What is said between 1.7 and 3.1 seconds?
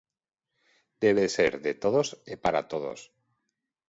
todos e para todos.